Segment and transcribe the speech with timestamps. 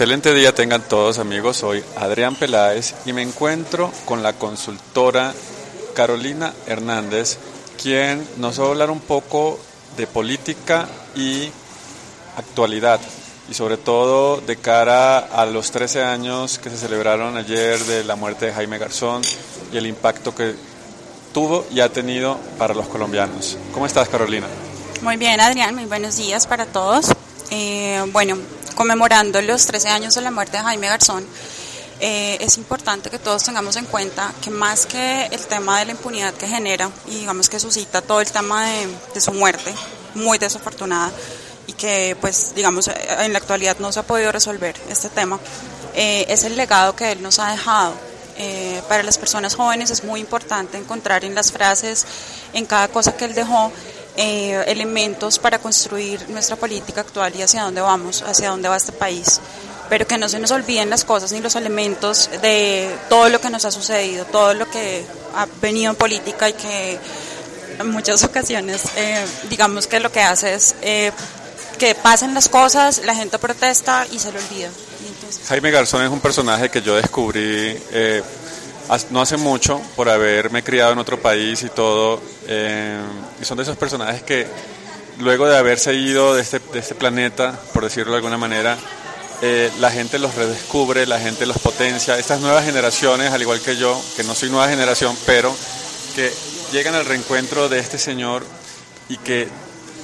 [0.00, 5.34] Excelente día tengan todos amigos, soy Adrián Peláez y me encuentro con la consultora
[5.94, 7.36] Carolina Hernández,
[7.82, 9.60] quien nos va a hablar un poco
[9.98, 11.50] de política y
[12.38, 12.98] actualidad
[13.50, 18.16] y sobre todo de cara a los 13 años que se celebraron ayer de la
[18.16, 19.20] muerte de Jaime Garzón
[19.70, 20.54] y el impacto que
[21.34, 23.58] tuvo y ha tenido para los colombianos.
[23.74, 24.46] ¿Cómo estás Carolina?
[25.02, 27.08] Muy bien Adrián, muy buenos días para todos.
[27.50, 28.38] Eh, bueno,
[28.80, 31.22] conmemorando los 13 años de la muerte de Jaime Garzón,
[32.00, 35.90] eh, es importante que todos tengamos en cuenta que más que el tema de la
[35.92, 38.66] impunidad que genera y digamos que suscita todo el tema
[39.12, 39.74] de, su muerte,
[40.14, 41.12] muy desafortunada,
[41.66, 45.38] y que pues digamos eh, en la actualidad no se ha podido resolver este tema,
[45.94, 47.92] eh, es el legado que él nos ha dejado.
[48.88, 52.06] para las personas jóvenes es muy importante encontrar en las frases,
[52.54, 53.70] en cada cosa que él dejó,
[54.16, 58.92] eh, elementos para construir nuestra política actual y hacia dónde vamos, hacia dónde va este
[58.92, 59.40] país.
[59.88, 63.50] Pero que no se nos olviden las cosas ni los elementos de todo lo que
[63.50, 66.98] nos ha sucedido, todo lo que ha venido en política y que
[67.78, 71.12] en muchas ocasiones, eh, digamos que lo que hace es eh,
[71.78, 74.68] que pasen las cosas, la gente protesta y se lo olvida.
[75.48, 77.80] Jaime Garzón es un personaje que yo descubrí
[79.10, 82.20] no hace mucho por haberme criado en otro país y todo.
[82.46, 83.00] Eh,
[83.40, 84.46] y son de esos personajes que
[85.18, 88.76] luego de haberse ido de este, este planeta, por decirlo de alguna manera,
[89.42, 92.18] eh, la gente los redescubre, la gente los potencia.
[92.18, 95.54] Estas nuevas generaciones, al igual que yo, que no soy nueva generación, pero
[96.14, 96.32] que
[96.72, 98.44] llegan al reencuentro de este señor
[99.08, 99.48] y que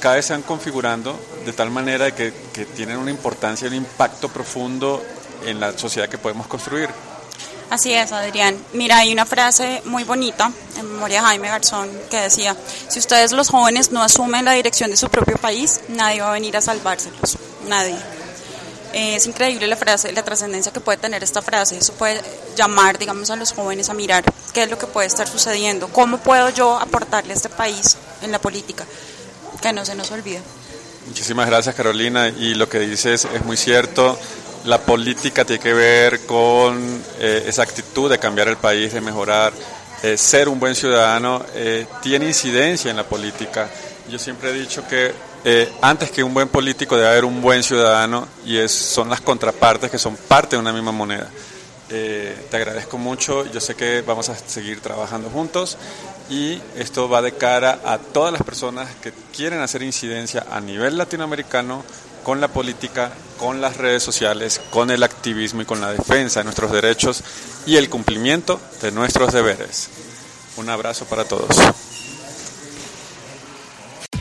[0.01, 4.29] cada vez se van configurando de tal manera que, que tienen una importancia un impacto
[4.29, 5.03] profundo
[5.45, 6.89] en la sociedad que podemos construir.
[7.69, 8.57] Así es, Adrián.
[8.75, 12.57] Mira, hay una frase muy bonita en memoria de Jaime Garzón que decía,
[12.89, 16.33] si ustedes los jóvenes no asumen la dirección de su propio país, nadie va a
[16.33, 17.39] venir a salvárselos,
[17.69, 17.97] nadie.
[18.93, 21.77] Eh, es increíble la frase, la trascendencia que puede tener esta frase.
[21.77, 22.23] Eso puede
[22.57, 26.19] llamar, digamos, a los jóvenes a mirar qué es lo que puede estar sucediendo, cómo
[26.19, 28.87] puedo yo aportarle a este país en la política,
[29.61, 30.41] que no se nos olvide.
[31.09, 32.29] Muchísimas gracias, Carolina.
[32.29, 34.19] Y lo que dices es muy cierto
[34.67, 39.53] la política tiene que ver con eh, esa actitud de cambiar el país, de mejorar,
[40.03, 43.71] eh, ser un buen ciudadano, eh, tiene incidencia en la política.
[44.11, 45.13] Yo siempre he dicho que
[45.81, 49.93] antes que un buen político debe haber un buen ciudadano y es, son las contrapartes
[49.93, 51.31] que son parte de una misma moneda.
[51.89, 55.79] te agradezco mucho, yo sé que vamos a seguir trabajando juntos
[56.29, 60.99] y esto va de cara a todas las personas que quieren hacer incidencia a nivel
[60.99, 61.85] latinoamericano
[62.27, 66.45] con la política, con las redes sociales, con el activismo y con la defensa de
[66.45, 67.23] nuestros derechos
[67.67, 69.91] y el cumplimiento de nuestros deberes.
[70.57, 71.57] Un abrazo para todos.